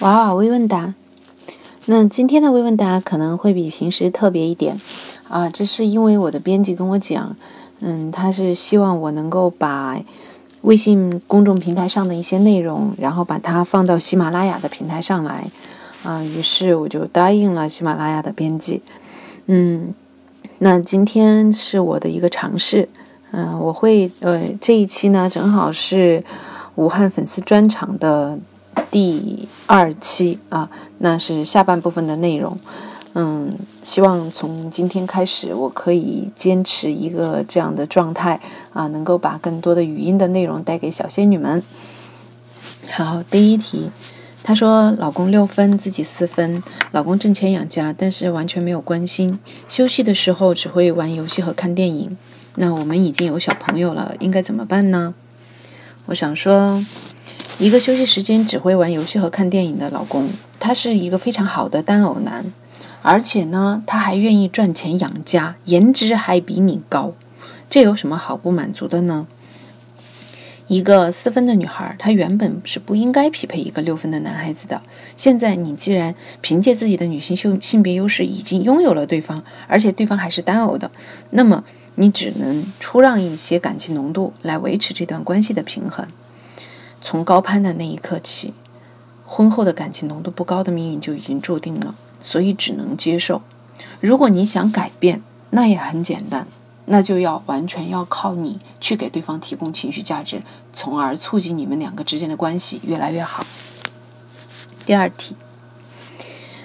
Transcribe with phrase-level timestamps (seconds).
[0.00, 0.94] 娃娃微问答，
[1.84, 4.80] 那今天的微问答可能会比平时特别一点。
[5.28, 7.36] 啊，这是因为我的编辑跟我讲，
[7.80, 10.00] 嗯，他是希望我能够把
[10.62, 15.50] 微信公众平台上的一些内容，然后把它放到喜马拉雅的平台上来。
[16.02, 18.80] 啊，于是我就答应了喜马拉雅的编辑，
[19.44, 19.92] 嗯，
[20.60, 22.88] 那今天是我的一个尝试，
[23.32, 26.24] 嗯，我会呃这一期呢正好是
[26.76, 28.38] 武汉粉丝专场的。
[28.90, 30.68] 第二期啊，
[30.98, 32.58] 那是下半部分的内容。
[33.12, 38.40] 嗯，希望从今天开始，我可以坚持一个这样的状态
[38.72, 41.62] 啊，能够把更多的语音的内容带给小仙女们。
[42.90, 43.90] 好，第一题，
[44.44, 52.16] 她说老公六分，自己四分，老公挣钱养家，但是完全没有关心，休息的时候只会玩游戏和看电影。
[52.54, 55.14] 那我们已经有小朋友了，应该怎么办呢？
[56.06, 56.84] 我想说。
[57.60, 62.42] 一个休息时间只会玩游戏和看电影的老公，他是一个非常好的单偶男，
[63.02, 67.12] 而且呢，他还愿意赚钱养家，颜值还比你高，
[67.68, 69.26] 这有什么好不满足的呢？
[70.68, 74.80] 一个四分的女孩，她原本是不应该匹配一个六分的男孩子的。
[75.14, 80.90] 现在你既然凭借自己的女性性性别优势已经拥有了对方，而且对方还是单偶的，
[81.28, 81.62] 那么
[81.96, 86.06] 你只能出让一些感情浓度来维持这段关系的平衡。
[87.00, 88.52] 从高攀的那一刻起，
[89.26, 93.42] 婚后的感情浓度不高的命运就已经注定了，所以只能接受。
[94.00, 96.46] 如果你想改变，那也很简单，
[96.86, 100.42] 那就要完全要靠你去给对方提供情绪价值，
[100.72, 103.46] 从而促进你们两个之间的关系越来越好。
[104.84, 105.36] 第二题，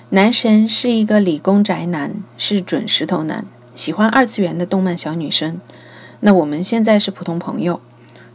[0.10, 5.62] 男神是一个理工宅男，是准石头男，喜欢二次元的动漫小女生。
[6.22, 7.80] 那我们现在是普通朋友。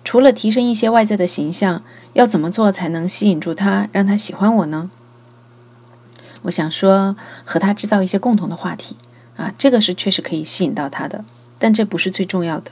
[0.02, 1.82] 除了提升一些外在的形象，
[2.14, 4.90] 要怎么做才能吸引住他，让他喜欢我呢？
[6.42, 8.96] 我想说，和他制造一些共同的话题
[9.36, 11.24] 啊，这个是确实可以吸引到他的，
[11.58, 12.70] 但这不是最重要的。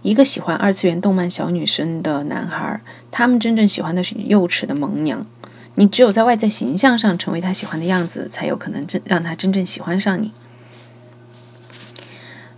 [0.00, 2.80] 一个喜欢二次元动漫小女生的男孩，
[3.10, 5.26] 他们真正喜欢的是幼齿的萌娘。
[5.76, 10.32] 你只有在外在形象上成为他喜欢的样子，才有可能真让他真正喜欢上你。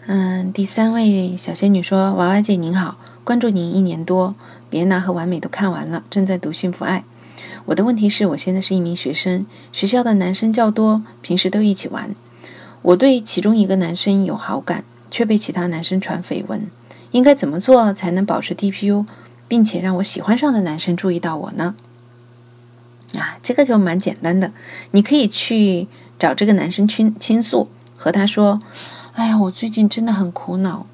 [0.06, 4.36] 嗯，第三位小仙女说：“娃娃姐您好。”关注您一年多，
[4.70, 7.02] 别拿和完美都看完了，正在读幸福爱。
[7.64, 12.14] 我的问题是我现在是一名学生，学校的男生较多，平时都一起玩。
[12.82, 16.68] 我对其中一个男生有好感，却被其他男生传绯闻。
[17.10, 19.04] 应该怎么做才能保持 DPU，
[19.48, 21.74] 并且让我喜欢上的男生注意到我呢？
[23.16, 24.52] 啊，这个就蛮简单的，
[24.92, 27.66] 你可以去找这个男生倾倾诉，
[27.96, 28.60] 和他说
[29.14, 30.86] ：“哎呀，我最近真的很苦恼。”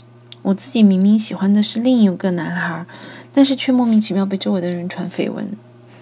[0.43, 2.85] 我自己明明喜欢的是另一个男孩，
[3.33, 5.57] 但是却莫名其妙被周围的人传绯闻，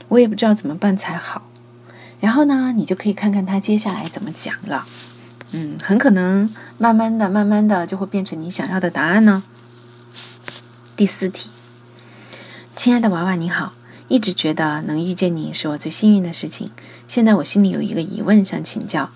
[0.09, 1.43] 我也不知道怎么办才好。
[2.21, 4.87] 然后呢，你就可以看看他接下来怎么讲了。
[5.53, 9.43] 嗯，很可能慢慢的、慢慢的就会变成你想要的答案呢。
[10.97, 11.51] 第四题，
[12.77, 13.75] 亲爱的娃娃你好，
[14.09, 16.71] 一直觉得能遇见你是我最幸运的事情。
[17.09, 19.11] 现在我心里有一个疑问想请教：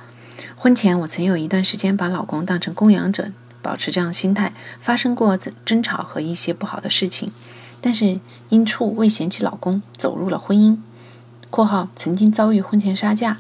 [0.57, 3.31] 婚前我曾有一段时间把老公当成供养者。
[3.65, 7.33] 保持这样心态，发生过争吵和一些不好的事情，
[7.81, 8.21] 但是
[8.51, 10.77] 因处未嫌弃老公，走入了婚姻。
[11.49, 13.39] （括号曾经遭遇婚前杀价）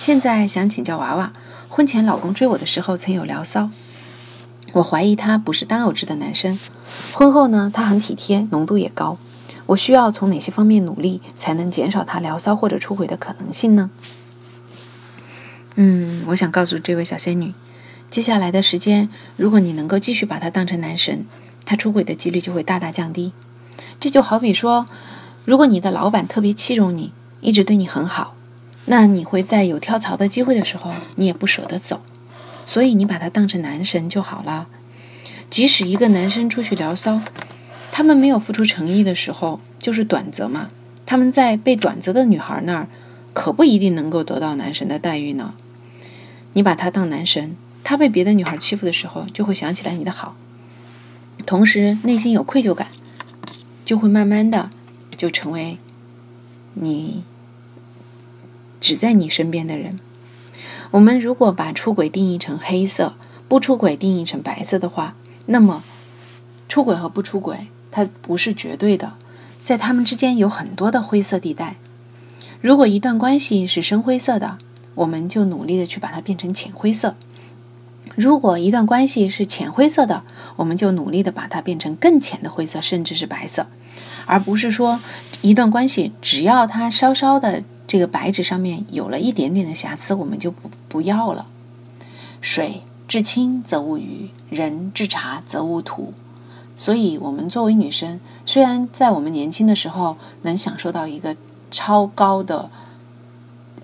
[0.00, 1.32] 现在想请教娃娃，
[1.68, 3.70] 婚前老公追我的时候曾有聊骚，
[4.74, 6.56] 我怀疑他不是单偶制的男生。
[7.12, 9.18] 婚后呢，他很体贴，浓度也高。
[9.66, 13.90] 我需要从哪些方面努力，才能减少他聊骚或者出轨的可能性呢？
[15.74, 17.52] 嗯，我想告诉这位小仙女。
[18.16, 21.26] 接下来的时间，如果你能够继续把他当成男神，
[21.66, 23.32] 他出轨的几率就会大大降低。
[24.00, 24.86] 这就好比说，
[25.44, 27.12] 如果你的老板特别器重你，
[27.42, 28.34] 一直对你很好，
[28.86, 32.00] 那你会在有跳槽的机会的时候，你也不舍得走。
[32.64, 34.66] 所以你把他当成男神就好了。
[35.50, 37.20] 即使一个男生出去聊骚，
[37.92, 40.70] 他们没有付出诚意的时候，就是短则嘛。
[41.04, 42.88] 他们在被短则的女孩那儿，
[43.34, 45.52] 可不一定能够得到男神的待遇呢。
[46.54, 47.54] 你把他当男神。
[47.88, 50.34] 他被别的女孩欺负的时候，就会想起来你的好，
[51.46, 52.88] 同时内心有愧疚感，
[53.84, 54.70] 就会慢慢的
[55.16, 55.78] 就成为
[56.74, 57.22] 你
[58.80, 59.96] 只在你身边的人。
[60.90, 63.14] 我们如果把出轨定义成黑色，
[63.46, 65.14] 不出轨定义成白色的话，
[65.46, 65.84] 那么
[66.68, 69.12] 出轨和不出轨它不是绝对的，
[69.62, 71.76] 在他们之间有很多的灰色地带。
[72.60, 74.58] 如果一段关系是深灰色的，
[74.96, 77.14] 我们就努力的去把它变成浅灰色。
[78.16, 80.24] 如果一段关系是浅灰色的，
[80.56, 83.66] 我们就努力的把它变成更浅的灰色，甚至是白色，
[84.24, 84.98] 而不是说
[85.42, 91.46] 一段关系只要它稍稍的这个白纸上面有了一点点的瑕疵，我们就不不要了。
[92.40, 96.14] 水至清则无鱼，人至察则无徒。
[96.78, 101.34] 所以，我们作为女生，虽然在我们年轻的时候能享受到一个
[101.70, 102.70] 超高的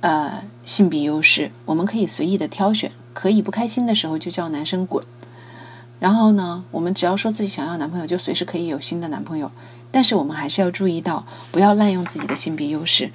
[0.01, 5.05] 呃性别优势，我们可以随意的挑选，可以不开心的时候就叫男生滚。
[6.01, 9.53] 然后呢，我们只要说自己想要男朋友，就随时可以有新的男朋友。
[9.93, 13.13] 但是我们还是要注意到，不要滥用自己的性别优势，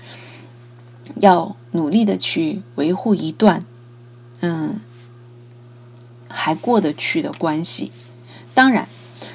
[1.18, 3.66] 要努力的去维护一段，
[4.40, 4.80] 嗯，
[6.30, 7.92] 还过得去的关系。
[8.54, 8.88] 当然，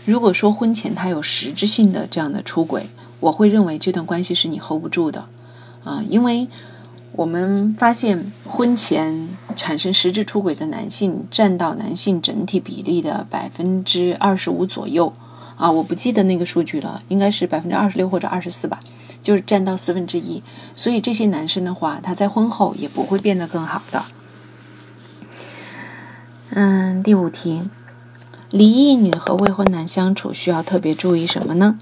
[0.07, 2.87] 如果说婚前他有实质性的这样的出轨，
[3.21, 5.27] 我会认为这段关系是你 hold 不住的，
[5.85, 6.49] 啊，因为。
[7.15, 15.13] 我们发现，婚前产生实质出轨的男性占到男性整体比例的百分之二十五左右，
[15.57, 18.81] 啊，我不记得那个数据了，应该是百分之二十六或者二十四吧，
[19.23, 20.43] 就是占到四分之一。
[20.75, 24.05] 所以这些男生的话，他在婚后也不会变得更好的。
[26.55, 27.63] 嗯，第五题，
[28.51, 31.79] 离异女和未婚男相处需要特别注意什么呢？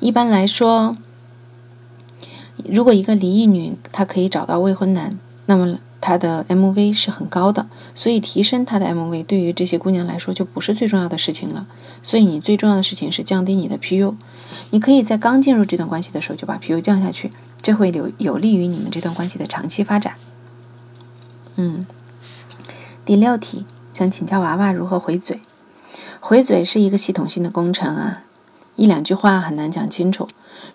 [0.00, 0.96] 一般来说。
[2.68, 11.66] 如果一个离异女她可以找到未婚男，那么她的 MV 是很高的，所以提升她的 MV 对于这些姑娘来说就不是最重要的事情了。
[12.02, 14.14] 所以你最重要的事情是降低你的 PU。
[14.70, 17.30] 你可以在刚进入这段关系的时候就把 PU 降下去，
[17.62, 20.14] 这会有有利于你们这段关系的长期发展。
[21.56, 21.86] 嗯，
[23.04, 25.40] 第六题，想请教娃娃如何回嘴。
[26.20, 28.22] 回嘴是一个系统性的工程啊，
[28.76, 30.26] 一两句话很难讲清楚。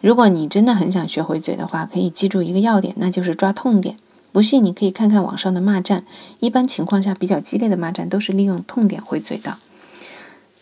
[0.02, 3.98] 如果你真的很想学回嘴的话，可以记住一个要点，那就是抓痛点。
[4.32, 6.06] 不信你可以看看网上的骂战，
[6.40, 9.58] 一般情况下比较激烈的骂战都是利用痛点回嘴的。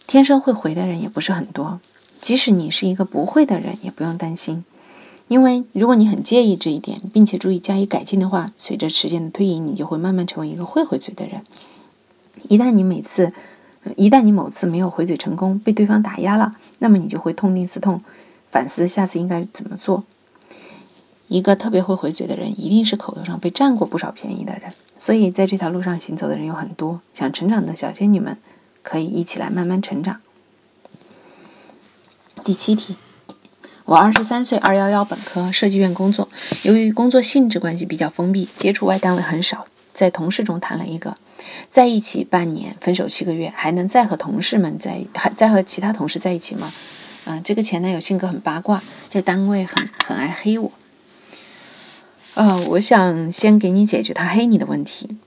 [0.08, 1.82] 天生会回的人也不是很多，
[2.22, 4.64] 即使你是一个不会的人，也不用担心，
[5.28, 11.42] 因为如果你很介意这一点，并且注意加以改进的话，随着时间的推移，你就会慢慢成为一个会回嘴的人。
[12.48, 13.34] 一旦你每次，
[13.96, 18.02] 一旦你某次没有回嘴成功，被对方打压了，那么你就会痛定思痛。
[18.50, 20.04] 反思下次应该怎么做。
[21.28, 24.72] 一个特别会回嘴的人，一定是口头上被占过不少便宜的人。
[24.98, 27.02] 所以在这条路上行走的人有很多。
[27.14, 28.38] 想成长的小仙女们，
[28.82, 30.22] 可以一起来慢慢成长。
[32.46, 32.96] 第七题，
[33.84, 36.30] 我二十三岁，二幺幺本科，设计院工作。
[36.64, 41.18] 由于工作性质关系比较封闭，接触外单位很少，在同事中谈了一个，
[41.70, 46.72] 在一起半年，分手七个月，还能再和同事们在还再和其他同事在一起吗？
[47.26, 50.72] 嗯，这个前男友性格很八卦，在单位很很爱黑我。
[52.36, 55.18] 呃，我想先给你解决他黑你的问题。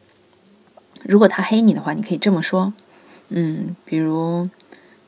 [1.03, 2.73] 如果他黑你的话，你可以这么说，
[3.29, 4.49] 嗯，比如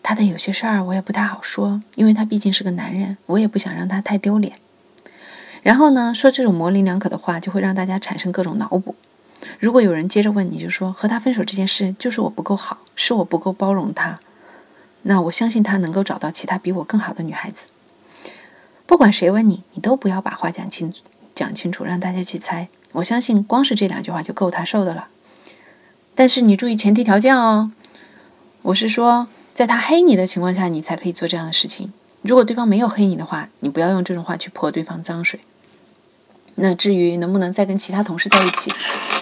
[0.02, 4.54] 他的有些事儿我也不太好说，因为他毕竟是个男人，我也不想让他太丢脸。
[5.62, 8.94] 然后呢，说这种模棱两可的话，就会让大家产生各种脑补。
[9.58, 14.18] 如果有人接着问，你就说和他分手这件事就是我不够好，是我不够包容他。
[15.02, 17.66] 那我相信他能够找到其他比我更好的女孩子。
[18.86, 20.92] 不管谁问你，你都不要把话讲清
[21.34, 22.68] 讲清楚，让大家去猜。
[22.92, 25.08] 我相信光是这两句话就够他受的了。
[26.14, 27.72] 但是你注意前提条件哦。
[28.62, 31.92] 我是说，在他黑你的情况下，你才可以做这样的事情。
[32.20, 35.40] 如果对方没有黑你的话，你不要用这种话去泼对方脏水。
[36.56, 38.72] 那至于能不能再跟其他同事在一起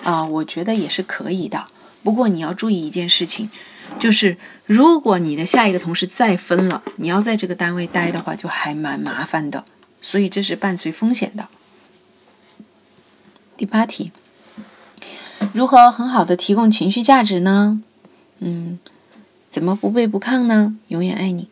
[0.03, 1.67] 啊，我觉得也是可以的。
[2.03, 3.51] 不过你要注意一件事情。
[3.99, 9.65] 就是如果你的下一个同事再分了，你要在这个单位待的话，就还蛮麻烦的，
[10.01, 11.49] 所以这是伴随风险的。
[13.57, 14.13] 第八题，
[15.53, 17.83] 如何很好的提供情绪价值呢？
[18.39, 18.79] 嗯，
[19.51, 20.77] 怎么不卑不亢呢？
[20.87, 21.49] 永远爱你。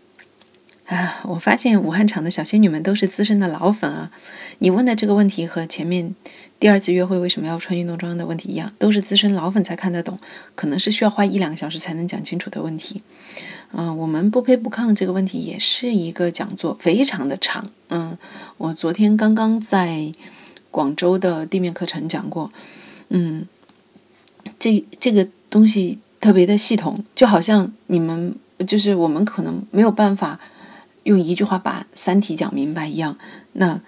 [0.89, 4.11] 啊，我发现武汉场的小仙女们都是资深的老粉啊！
[4.61, 6.15] 你问的这个问题和前面
[6.59, 10.19] 第二次约会为什么要穿运动装的问题一样，都是资深老粉才看得懂，
[10.55, 13.03] 可能是需要花一两个小时才能讲清楚的问题。
[13.73, 17.71] 嗯，我们不卑不亢这个问题也是一个讲座，非常的长。
[17.91, 18.17] 嗯，
[18.57, 20.11] 我昨天刚刚在
[20.71, 22.51] 广州的地面课程讲过。
[23.11, 23.47] 嗯，
[24.59, 28.35] 这这个东西特别的系统，就好像你们
[28.67, 30.41] 就是我们可能没有办法。
[31.09, 33.17] 用一句话把《三体》讲明白一样，
[33.55, 33.81] 那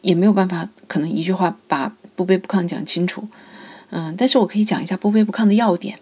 [0.00, 3.28] 也没有办法，可能一句话把不卑不亢讲清楚。
[3.90, 6.00] 嗯，但是我可以讲一下不卑不亢的要点。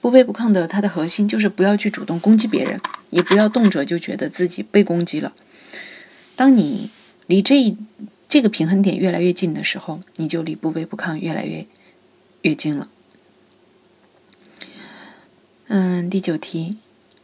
[0.00, 2.80] 不卑不亢的它的核心就是不要去主动攻击别人，
[3.10, 5.32] 也不要动辄就觉得自己被攻击了。
[6.34, 6.90] 当你
[7.28, 7.76] 离这一
[8.28, 11.64] 这个平衡点越来越近的时候，你就离不卑不亢越来越
[12.42, 12.88] 越近了。
[15.68, 16.78] 嗯，第九题，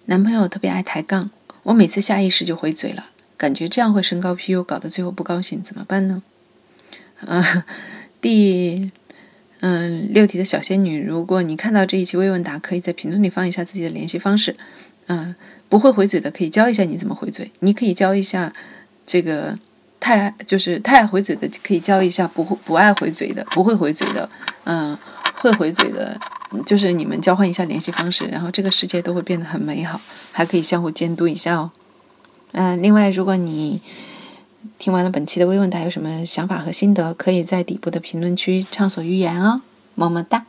[0.04, 1.30] 男朋友特别爱抬杠。
[1.68, 3.04] 我每次下意识就回嘴了，
[3.36, 6.22] 感觉这样会升高 PU，搞得最后不高兴，怎么办呢？
[7.26, 7.62] 嗯，
[8.22, 8.90] 第
[9.60, 14.56] 嗯六题的小仙女，如果你看到这一期微问答，可以在评论里放一下自己的联系方式。
[15.08, 15.34] 嗯，
[15.68, 18.50] 不会回嘴的可以教一下你怎么回嘴，你可以教一下
[19.04, 19.58] 这个
[20.00, 24.26] 太就是太爱回嘴的，可以教一下不会不爱回嘴的，不会回嘴的，
[24.64, 24.96] 嗯，
[25.34, 26.18] 会回嘴的，
[26.64, 30.00] 就是你们交换一下联系方式，然后这个世界都会变得很美好，
[30.32, 31.70] 还可以相互监督一下哦。
[32.52, 33.80] 嗯，另外，如果你
[34.78, 39.60] 听完了本期的微问答，有什么想法和心得，可以在底部的评论区畅所欲言哦，
[39.94, 40.46] 么么哒。